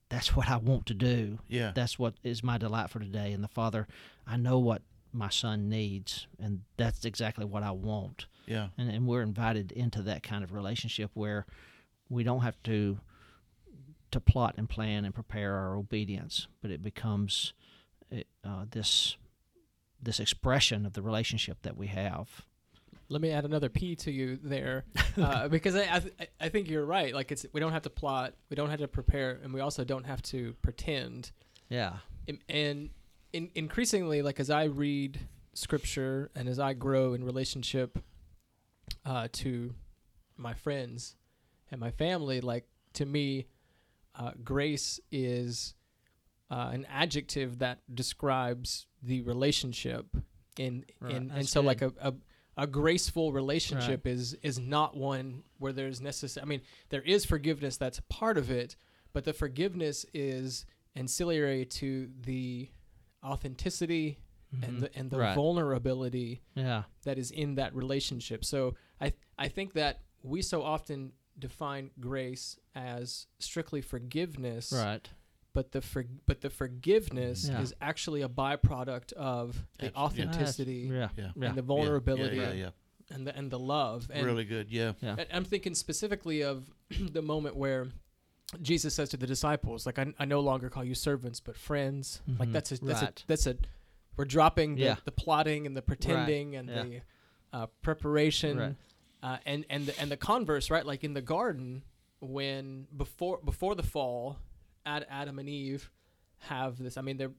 that's 0.08 0.34
what 0.36 0.48
I 0.48 0.56
want 0.56 0.86
to 0.86 0.94
do. 0.94 1.38
Yeah. 1.48 1.72
That's 1.74 1.98
what 1.98 2.14
is 2.22 2.42
my 2.42 2.58
delight 2.58 2.90
for 2.90 2.98
today. 2.98 3.32
And 3.32 3.42
the 3.44 3.48
Father, 3.48 3.86
I 4.26 4.36
know 4.36 4.58
what 4.58 4.82
my 5.12 5.28
son 5.30 5.68
needs, 5.68 6.26
and 6.38 6.62
that's 6.76 7.04
exactly 7.04 7.44
what 7.44 7.62
I 7.62 7.70
want. 7.72 8.26
Yeah. 8.46 8.68
And 8.76 8.90
and 8.90 9.06
we're 9.06 9.22
invited 9.22 9.72
into 9.72 10.02
that 10.02 10.22
kind 10.22 10.44
of 10.44 10.52
relationship 10.52 11.10
where 11.14 11.46
we 12.08 12.22
don't 12.24 12.40
have 12.40 12.62
to 12.64 13.00
to 14.10 14.20
plot 14.20 14.54
and 14.56 14.68
plan 14.68 15.04
and 15.04 15.14
prepare 15.14 15.54
our 15.54 15.76
obedience, 15.76 16.48
but 16.62 16.70
it 16.70 16.82
becomes 16.82 17.52
uh, 18.12 18.64
this 18.70 19.16
this 20.00 20.20
expression 20.20 20.86
of 20.86 20.92
the 20.92 21.02
relationship 21.02 21.58
that 21.62 21.76
we 21.76 21.88
have. 21.88 22.44
Let 23.08 23.20
me 23.20 23.30
add 23.30 23.44
another 23.44 23.68
P 23.68 23.96
to 23.96 24.12
you 24.12 24.38
there, 24.42 24.84
uh, 25.16 25.48
because 25.48 25.74
I 25.74 25.96
I, 25.96 25.98
th- 26.00 26.14
I 26.40 26.48
think 26.48 26.68
you're 26.68 26.84
right. 26.84 27.14
Like 27.14 27.32
it's 27.32 27.46
we 27.52 27.60
don't 27.60 27.72
have 27.72 27.82
to 27.82 27.90
plot, 27.90 28.34
we 28.50 28.54
don't 28.54 28.70
have 28.70 28.80
to 28.80 28.88
prepare, 28.88 29.38
and 29.42 29.52
we 29.52 29.60
also 29.60 29.84
don't 29.84 30.04
have 30.04 30.22
to 30.22 30.54
pretend. 30.62 31.32
Yeah. 31.68 31.94
And, 32.26 32.38
and 32.48 32.90
in, 33.32 33.50
increasingly, 33.54 34.22
like 34.22 34.40
as 34.40 34.50
I 34.50 34.64
read 34.64 35.20
scripture 35.54 36.30
and 36.34 36.48
as 36.48 36.58
I 36.58 36.72
grow 36.72 37.14
in 37.14 37.24
relationship 37.24 37.98
uh, 39.04 39.28
to 39.32 39.74
my 40.36 40.54
friends 40.54 41.16
and 41.70 41.80
my 41.80 41.90
family, 41.90 42.40
like 42.40 42.64
to 42.94 43.06
me, 43.06 43.46
uh, 44.18 44.32
grace 44.44 45.00
is 45.10 45.74
uh, 46.50 46.70
an 46.72 46.86
adjective 46.90 47.58
that 47.60 47.78
describes 47.94 48.86
the 49.02 49.22
relationship. 49.22 50.06
In 50.58 50.84
Right, 51.00 51.14
in 51.14 51.30
and 51.30 51.48
so 51.48 51.60
like 51.60 51.82
a, 51.82 51.92
a 52.00 52.14
a 52.56 52.66
graceful 52.66 53.32
relationship 53.32 54.06
is 54.06 54.34
is 54.42 54.58
not 54.58 54.96
one 54.96 55.44
where 55.58 55.72
there's 55.72 56.00
necessary. 56.00 56.42
I 56.42 56.46
mean, 56.46 56.62
there 56.88 57.02
is 57.02 57.24
forgiveness 57.24 57.76
that's 57.76 58.00
part 58.08 58.36
of 58.36 58.50
it, 58.50 58.74
but 59.12 59.24
the 59.24 59.32
forgiveness 59.32 60.04
is 60.12 60.66
ancillary 60.96 61.64
to 61.66 62.10
the 62.22 62.68
authenticity 63.32 64.18
and 64.62 64.80
the 64.80 64.90
and 64.98 65.10
the 65.10 65.16
Mm-hmm. 65.16 65.22
Right. 65.26 65.34
vulnerability 65.36 66.42
Yeah. 66.54 66.84
that 67.04 67.18
is 67.18 67.30
in 67.30 67.56
that 67.56 67.74
relationship. 67.74 68.44
So 68.44 68.74
I 69.00 69.12
I 69.38 69.48
think 69.48 69.74
that 69.74 70.00
we 70.22 70.42
so 70.42 70.62
often 70.62 71.12
define 71.38 71.90
grace 72.00 72.58
as 72.74 73.26
strictly 73.38 73.80
forgiveness, 73.80 74.72
Right. 74.72 75.08
but 75.52 75.72
the 75.72 75.80
for, 75.80 76.04
but 76.26 76.40
the 76.40 76.50
forgiveness 76.50 77.48
Yeah. 77.48 77.60
is 77.60 77.74
actually 77.80 78.22
a 78.22 78.28
byproduct 78.28 79.12
of 79.14 79.64
the 79.78 79.86
Abs- 79.86 79.96
authenticity 79.96 80.88
Yeah. 80.92 81.08
Yeah. 81.16 81.32
Yeah. 81.36 81.48
and 81.48 81.56
the 81.56 81.62
Yeah, 81.62 81.66
vulnerability 81.66 82.36
Yeah, 82.36 82.52
yeah, 82.52 82.70
and 83.10 83.26
the 83.26 83.36
and 83.36 83.50
the 83.50 83.58
love. 83.58 84.08
And 84.12 84.26
really 84.26 84.44
good. 84.44 84.70
Yeah. 84.70 84.92
Yeah. 85.00 85.16
I- 85.18 85.26
I'm 85.32 85.44
thinking 85.44 85.74
specifically 85.74 86.42
of 86.42 86.70
the 87.12 87.22
moment 87.22 87.56
where 87.56 87.88
Jesus 88.62 88.94
says 88.94 89.10
to 89.10 89.16
the 89.18 89.26
disciples, 89.26 89.84
like, 89.84 89.98
I, 89.98 90.06
I 90.18 90.24
no 90.24 90.40
longer 90.40 90.70
call 90.70 90.82
you 90.82 90.94
servants, 90.94 91.38
but 91.38 91.54
friends. 91.56 92.22
Like 92.38 92.48
Mhm. 92.48 92.52
that's 92.52 92.72
a 92.72 92.84
that's 92.84 93.02
Right. 93.02 93.20
a 93.22 93.26
that's 93.26 93.46
a 93.46 93.56
we're 94.16 94.24
dropping 94.24 94.74
the, 94.76 94.82
Yeah. 94.82 94.96
the 95.04 95.12
plotting 95.12 95.66
and 95.66 95.76
the 95.76 95.82
pretending 95.82 96.56
and 96.56 96.68
Yeah. 96.68 96.82
the 96.82 97.00
uh, 97.52 97.66
preparation 97.82 98.58
Right. 98.58 98.76
Uh, 99.22 99.38
and 99.46 99.64
and 99.70 99.86
the, 99.86 100.00
and 100.00 100.10
the 100.10 100.16
converse, 100.16 100.70
right? 100.70 100.84
Like 100.86 101.04
in 101.04 101.14
the 101.14 101.22
garden 101.22 101.82
when 102.20 102.86
before 102.96 103.38
before 103.44 103.74
the 103.74 103.82
fall, 103.82 104.38
Ad, 104.86 105.06
Adam 105.10 105.38
and 105.38 105.48
Eve 105.48 105.90
have 106.40 106.78
this. 106.78 106.96
I 106.96 107.02
mean, 107.02 107.16
they're 107.16 107.32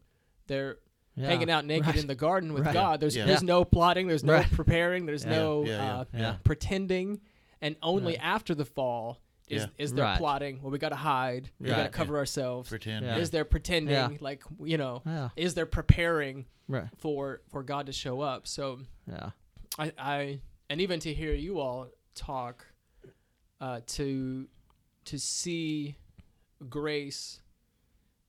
they're 0.47 0.77
Yeah. 1.15 1.27
hanging 1.27 1.49
out 1.49 1.65
naked 1.65 1.87
Right. 1.87 1.97
in 1.97 2.07
the 2.07 2.15
garden 2.15 2.53
with 2.53 2.65
Right. 2.65 2.73
God. 2.73 2.99
There's 2.99 3.15
Yeah. 3.15 3.25
there's 3.25 3.43
no 3.43 3.65
plotting. 3.65 4.07
There's 4.07 4.23
no 4.23 4.33
Right. 4.33 4.51
preparing. 4.51 5.05
There's 5.05 5.25
Yeah. 5.25 5.31
no 5.31 5.65
Yeah, 5.65 5.71
yeah, 5.75 5.97
uh, 5.99 6.05
yeah. 6.13 6.37
pretending. 6.43 7.21
And 7.61 7.75
only 7.83 8.13
Right. 8.13 8.23
after 8.25 8.55
the 8.55 8.63
fall 8.65 9.19
is 9.49 9.63
Yeah. 9.63 9.67
is 9.77 9.93
there 9.93 10.05
Right. 10.05 10.17
plotting. 10.17 10.61
Well, 10.61 10.71
we 10.71 10.77
got 10.77 10.89
to 10.89 10.95
hide. 10.95 11.49
We 11.59 11.67
got 11.67 11.77
to 11.77 11.81
Right. 11.83 11.91
cover 11.91 12.17
ourselves. 12.17 12.69
Pretend. 12.69 13.05
Yeah. 13.05 13.17
Is 13.17 13.31
there 13.31 13.43
pretending? 13.45 13.93
Yeah. 13.93 14.09
Like 14.21 14.43
you 14.63 14.77
know, 14.77 15.01
Yeah. 15.05 15.29
is 15.35 15.55
there 15.55 15.65
preparing 15.65 16.45
Right. 16.67 16.87
for 16.97 17.41
for 17.49 17.63
God 17.63 17.87
to 17.87 17.91
show 17.93 18.21
up? 18.21 18.47
So 18.47 18.81
Yeah. 19.07 19.31
I, 19.77 19.91
I 19.97 20.41
and 20.69 20.79
even 20.81 20.99
to 21.01 21.13
hear 21.13 21.33
you 21.33 21.59
all 21.59 21.87
talk, 22.15 22.65
uh, 23.61 23.81
to 23.87 24.47
to 25.05 25.17
see 25.19 25.95
grace 26.69 27.41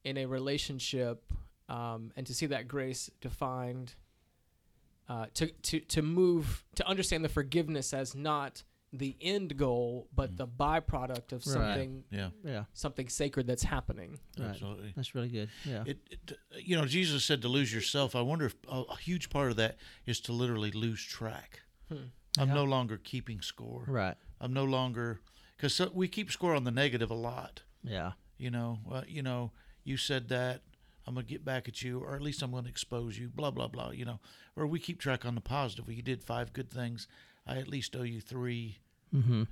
in 0.04 0.16
a 0.16 0.26
relationship, 0.26 1.22
um, 1.68 2.12
and 2.16 2.26
to 2.26 2.34
see 2.34 2.46
that 2.46 2.66
grace 2.68 3.10
defined, 3.20 3.94
uh, 5.08 5.26
to 5.34 5.48
to 5.62 5.80
to 5.80 6.02
move 6.02 6.64
to 6.76 6.86
understand 6.86 7.24
the 7.24 7.28
forgiveness 7.28 7.92
as 7.92 8.14
not 8.14 8.62
the 8.92 9.16
end 9.20 9.56
goal, 9.56 10.08
but 10.12 10.32
Mm. 10.32 10.36
the 10.38 10.48
byproduct 10.48 11.30
of 11.32 11.46
Right. 11.46 11.52
something 11.52 12.04
Yeah. 12.10 12.30
Yeah. 12.44 12.64
something 12.72 13.08
sacred 13.08 13.46
that's 13.46 13.62
happening. 13.62 14.18
Right. 14.36 14.48
Absolutely. 14.48 14.92
That's 14.96 15.14
really 15.14 15.28
good. 15.28 15.48
Yeah. 15.64 15.84
It, 15.86 15.98
it, 16.10 16.32
you 16.60 16.76
know, 16.76 16.86
Jesus 16.86 17.24
said 17.24 17.40
to 17.42 17.48
lose 17.48 17.72
yourself. 17.72 18.16
I 18.16 18.20
wonder 18.22 18.46
if 18.46 18.56
a, 18.68 18.80
a 18.80 18.96
huge 18.96 19.30
part 19.30 19.52
of 19.52 19.56
that 19.58 19.76
is 20.06 20.18
to 20.22 20.32
literally 20.32 20.72
lose 20.72 21.04
track. 21.04 21.60
Hmm. 21.88 22.06
I'm 22.40 22.48
Yeah. 22.48 22.54
no 22.54 22.64
longer 22.64 22.96
keeping 22.98 23.40
score. 23.42 23.84
right. 23.86 24.16
I'm 24.40 24.52
no 24.52 24.64
longer 24.64 25.20
because 25.56 25.74
so, 25.74 25.90
we 25.92 26.08
keep 26.08 26.30
score 26.32 26.54
on 26.54 26.64
the 26.64 26.70
negative 26.70 27.10
a 27.10 27.14
lot. 27.14 27.62
Yeah. 27.82 28.12
You 28.38 28.50
know, 28.50 28.78
well, 28.86 29.04
you 29.06 29.22
know, 29.22 29.52
you 29.84 29.96
said 29.96 30.28
that. 30.28 30.62
I'm 31.06 31.14
gonna 31.14 31.26
get 31.26 31.44
back 31.44 31.66
at 31.66 31.82
you, 31.82 31.98
or 32.00 32.14
at 32.14 32.22
least 32.22 32.40
I'm 32.42 32.52
gonna 32.52 32.68
expose 32.68 33.18
you. 33.18 33.28
Blah 33.28 33.50
blah 33.50 33.68
blah. 33.68 33.90
You 33.90 34.04
know, 34.04 34.20
or 34.56 34.66
we 34.66 34.78
keep 34.78 34.98
track 35.00 35.24
on 35.24 35.34
the 35.34 35.40
positive. 35.40 35.86
Well, 35.86 35.96
you 35.96 36.02
did 36.02 36.22
five 36.22 36.52
good 36.52 36.70
things. 36.70 37.08
I 37.46 37.56
at 37.56 37.68
least 37.68 37.96
owe 37.96 38.02
you 38.02 38.20
three. 38.20 38.78
Mm-hmm. 39.14 39.44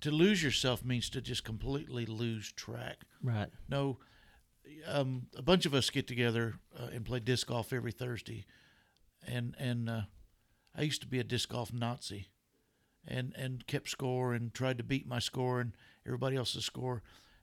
To 0.00 0.10
lose 0.10 0.42
yourself 0.42 0.84
means 0.84 1.08
to 1.10 1.20
just 1.20 1.44
completely 1.44 2.06
lose 2.06 2.50
track. 2.52 3.04
Right. 3.22 3.50
No, 3.68 3.98
um, 4.86 5.26
a 5.36 5.42
bunch 5.42 5.66
of 5.66 5.74
us 5.74 5.90
get 5.90 6.06
together 6.06 6.54
uh, 6.78 6.86
and 6.92 7.04
play 7.04 7.20
disc 7.20 7.46
golf 7.46 7.72
every 7.72 7.92
Thursday, 7.92 8.46
and 9.26 9.54
and 9.58 9.88
uh, 9.88 10.00
I 10.76 10.82
used 10.82 11.00
to 11.02 11.08
be 11.08 11.18
a 11.18 11.24
disc 11.24 11.48
golf 11.50 11.72
Nazi, 11.72 12.28
and 13.06 13.34
and 13.36 13.66
kept 13.66 13.88
score 13.88 14.34
and 14.34 14.52
tried 14.54 14.78
to 14.78 14.84
beat 14.84 15.06
my 15.06 15.18
score 15.18 15.60
and 15.60 15.72
everybody 16.06 16.36
else's 16.36 16.64
score, 16.64 17.02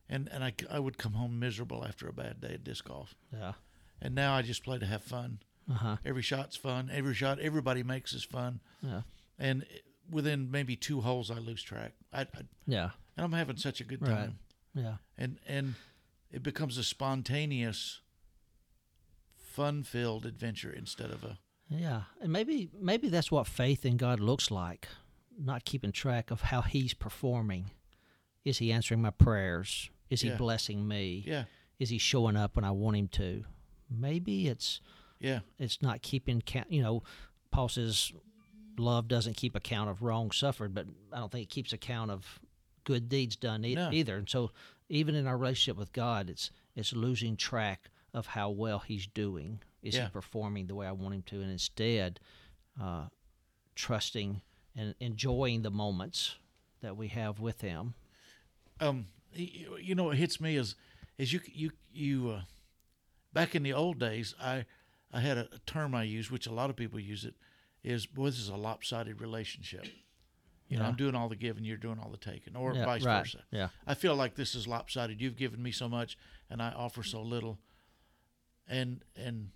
and 0.10 0.28
and 0.32 0.44
I, 0.44 0.54
I 0.70 0.80
would 0.80 0.98
come 0.98 1.14
home 1.14 1.40
miserable 1.40 1.84
after 1.86 2.08
a 2.08 2.14
bad 2.14 2.40
day 2.42 2.56
of 2.56 2.64
disc 2.64 2.86
golf, 2.86 3.16
Yeah. 3.34 3.54
and 4.02 4.16
now 4.16 4.34
I 4.36 4.42
just 4.42 4.64
play 4.64 4.80
to 4.80 4.86
have 4.86 5.04
fun. 5.04 5.40
Uh 5.70 5.74
huh. 5.74 5.98
Every 6.06 6.22
shot's 6.22 6.56
fun. 6.56 6.90
Every 6.92 7.14
shot 7.14 7.40
everybody 7.40 7.84
makes 7.84 8.14
is 8.14 8.24
fun, 8.24 8.62
Yeah. 8.82 9.02
and 9.38 9.66
within 10.10 10.50
maybe 10.50 10.76
two 10.78 11.02
holes 11.02 11.30
I 11.30 11.40
lose 11.40 11.62
track. 11.62 11.94
I, 12.14 12.22
I 12.22 12.28
Yeah. 12.66 12.92
and 13.18 13.26
I'm 13.26 13.34
having 13.34 13.58
such 13.58 13.82
a 13.82 13.84
good 13.84 14.00
time. 14.06 14.40
Right. 14.74 14.84
Yeah. 14.84 14.98
and 15.18 15.40
and 15.48 15.76
it 16.32 16.44
becomes 16.44 16.78
a 16.78 16.84
spontaneous 16.84 18.02
fun-filled 19.36 20.26
adventure 20.26 20.72
instead 20.72 21.10
of 21.12 21.24
a 21.24 21.40
Yeah, 21.70 22.04
and 22.22 22.32
maybe 22.32 22.70
maybe 22.80 23.10
that's 23.10 23.32
what 23.32 23.48
faith 23.48 23.86
in 23.86 23.98
God 23.98 24.20
looks 24.20 24.50
like. 24.52 24.88
Not 25.40 25.66
keeping 25.66 25.92
track 25.92 26.32
of 26.32 26.42
how 26.42 26.62
He's 26.62 26.94
performing. 26.94 27.72
Is 28.46 28.58
He 28.60 28.72
answering 28.72 29.02
my 29.02 29.12
prayers? 29.12 29.90
Is 30.10 30.22
He 30.22 30.30
Yeah. 30.30 30.38
blessing 30.38 30.88
me? 30.88 31.24
yeah 31.28 31.44
Is 31.80 31.90
He 31.90 31.98
showing 31.98 32.36
up 32.38 32.56
when 32.56 32.64
I 32.66 32.72
want 32.72 32.96
Him 32.98 33.08
to? 33.10 33.44
Maybe 33.90 34.48
it's 34.48 34.80
yeah 35.20 35.40
it's 35.60 35.82
not 35.82 36.02
keeping 36.02 36.42
count. 36.42 36.72
You 36.72 36.82
know, 36.82 37.04
Paul 37.52 37.70
says 37.70 38.12
love 38.78 39.08
doesn't 39.08 39.36
keep 39.36 39.56
account 39.56 39.90
of 39.90 40.02
wrong 40.02 40.32
suffered, 40.32 40.74
but 40.74 40.88
I 41.12 41.18
don't 41.20 41.32
think 41.32 41.44
it 41.44 41.50
keeps 41.50 41.74
account 41.74 42.12
of 42.12 42.40
good 42.84 43.10
deeds 43.10 43.36
done 43.36 43.66
e- 43.66 43.76
No. 43.76 43.92
either. 43.92 44.16
And 44.18 44.30
so, 44.30 44.52
even 44.88 45.16
in 45.16 45.28
our 45.28 45.38
relationship 45.38 45.78
with 45.78 45.92
God, 45.92 46.30
it's 46.30 46.50
it's 46.76 46.94
losing 46.94 47.36
track 47.36 47.90
of 48.14 48.28
how 48.28 48.50
well 48.52 48.80
He's 48.80 49.06
doing. 49.08 49.60
Is 49.82 49.96
Yeah. 49.96 50.06
He 50.06 50.10
performing 50.12 50.68
the 50.68 50.76
way 50.76 50.88
I 50.88 50.92
want 50.92 51.14
Him 51.16 51.22
to? 51.24 51.42
And 51.42 51.52
instead, 51.52 52.20
uh, 52.82 53.08
trusting 53.76 54.42
and 54.76 54.96
enjoying 55.00 55.62
the 55.62 55.72
moments 55.72 56.36
that 56.82 56.96
we 56.98 57.08
have 57.10 57.40
with 57.40 57.62
Him. 57.62 57.94
um 58.80 59.08
you 59.34 59.94
know 59.96 60.06
what 60.06 60.18
hits 60.18 60.40
me 60.40 60.56
is 60.56 60.76
is 61.18 61.34
you 61.34 61.42
you 61.52 61.72
you 61.92 62.30
uh, 62.30 62.42
back 63.34 63.54
in 63.56 63.62
the 63.64 63.74
old 63.74 64.00
days 64.00 64.34
i 64.42 64.66
i 65.12 65.20
had 65.20 65.38
a, 65.38 65.48
a 65.54 65.60
term 65.66 65.94
i 65.96 66.02
use 66.04 66.32
which 66.32 66.48
a 66.48 66.52
lot 66.54 66.70
of 66.70 66.76
people 66.76 67.00
use 67.00 67.26
it 67.26 67.36
is 67.84 68.06
boy 68.06 68.26
this 68.26 68.40
is 68.40 68.50
a 68.50 68.56
lopsided 68.56 69.20
relationship 69.22 69.86
you 70.68 70.78
know 70.78 70.84
Yeah. 70.84 70.90
i'm 70.90 70.96
doing 70.96 71.14
all 71.16 71.28
the 71.30 71.36
giving 71.36 71.66
you're 71.66 71.78
doing 71.78 72.00
all 72.00 72.10
the 72.10 72.18
taking 72.32 72.56
or 72.56 72.74
Yeah, 72.74 72.86
vice 72.86 73.04
right. 73.04 73.20
versa 73.24 73.44
Yeah. 73.52 73.70
I 73.86 73.94
feel 73.96 74.16
like 74.16 74.36
this 74.36 74.56
is 74.56 74.68
lopsided. 74.68 75.20
You've 75.22 75.38
given 75.38 75.62
me 75.62 75.72
so 75.72 75.88
much, 75.90 76.18
and 76.50 76.62
I 76.62 76.72
offer 76.72 77.04
so 77.04 77.22
little. 77.22 77.58
And 78.68 79.04
and 79.16 79.50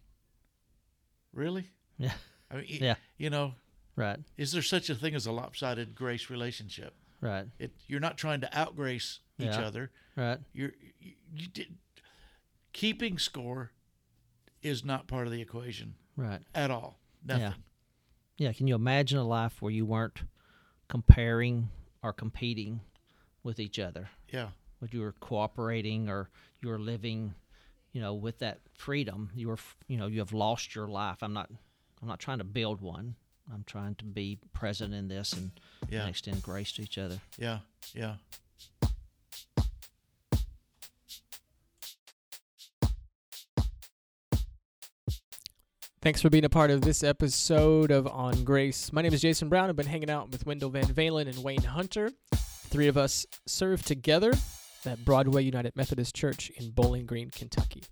really, 1.33 1.69
Yeah. 1.97 2.13
I 2.49 2.55
mean, 2.57 2.65
Yeah. 2.67 2.95
you 3.17 3.29
know, 3.29 3.55
Right. 3.95 4.19
is 4.37 4.51
there 4.51 4.61
such 4.61 4.89
a 4.89 4.95
thing 4.95 5.15
as 5.15 5.25
a 5.25 5.31
lopsided 5.31 5.95
grace 5.95 6.29
relationship? 6.29 6.95
Right. 7.21 7.47
It 7.59 7.71
you're 7.87 7.99
not 7.99 8.17
trying 8.17 8.41
to 8.41 8.57
outgrace 8.57 9.19
each 9.37 9.45
Yeah. 9.47 9.61
other. 9.65 9.91
Right. 10.15 10.39
You're 10.53 10.73
you, 10.99 11.13
you 11.33 11.47
did, 11.47 11.77
keeping 12.73 13.17
score 13.19 13.71
is 14.61 14.83
not 14.83 15.07
part 15.07 15.27
of 15.27 15.33
the 15.33 15.41
equation 15.41 15.95
Right. 16.15 16.41
at 16.53 16.71
all. 16.71 16.99
Nothing. 17.23 17.41
Yeah, 17.41 17.53
yeah. 18.37 18.53
can 18.53 18.67
you 18.67 18.75
imagine 18.75 19.17
a 19.19 19.23
life 19.23 19.61
where 19.61 19.71
you 19.71 19.85
weren't 19.85 20.23
comparing 20.87 21.69
or 22.03 22.13
competing 22.13 22.81
with 23.43 23.59
each 23.59 23.79
other? 23.79 24.09
Yeah. 24.29 24.51
But 24.79 24.93
you 24.93 25.01
were 25.01 25.13
cooperating 25.13 26.09
or 26.09 26.29
you 26.61 26.69
were 26.69 26.79
living, 26.79 27.35
you 27.93 28.01
know, 28.01 28.13
with 28.13 28.39
that 28.39 28.59
freedom. 28.73 29.29
You 29.35 29.47
were, 29.49 29.53
f- 29.53 29.75
you 29.87 29.97
know, 29.97 30.07
you 30.07 30.19
have 30.19 30.33
lost 30.33 30.75
your 30.75 30.87
life. 30.87 31.17
I'm 31.21 31.33
not, 31.33 31.49
I'm 32.01 32.07
not 32.07 32.19
trying 32.19 32.37
to 32.39 32.43
build 32.43 32.81
one. 32.81 33.15
I'm 33.53 33.63
trying 33.65 33.95
to 33.95 34.05
be 34.05 34.39
present 34.53 34.93
in 34.93 35.07
this 35.07 35.33
and, 35.33 35.51
Yeah. 35.89 36.01
and 36.01 36.09
extend 36.09 36.41
grace 36.43 36.71
to 36.73 36.83
each 36.83 36.97
other. 36.97 37.19
Yeah. 37.37 37.59
Yeah. 37.93 38.15
Thanks 46.01 46.21
for 46.21 46.29
being 46.31 46.45
a 46.45 46.49
part 46.49 46.71
of 46.71 46.81
this 46.81 47.03
episode 47.03 47.91
of 47.91 48.07
On 48.07 48.43
Grace. 48.43 48.91
My 48.91 49.03
name 49.03 49.13
is 49.13 49.21
Jason 49.21 49.49
Brown. 49.49 49.69
I've 49.69 49.75
been 49.75 49.85
hanging 49.85 50.09
out 50.09 50.31
with 50.31 50.45
Wendell 50.47 50.71
Van 50.71 50.85
Valen 50.85 51.27
and 51.27 51.43
Wayne 51.43 51.61
Hunter. 51.61 52.09
Three 52.35 52.87
of 52.87 52.97
us 52.97 53.25
serve 53.45 53.83
together 53.83 54.33
at 54.85 55.05
Broadway 55.05 55.43
United 55.43 55.75
Methodist 55.75 56.15
Church 56.15 56.49
in 56.51 56.71
Bowling 56.71 57.05
Green, 57.05 57.29
Kentucky. 57.29 57.83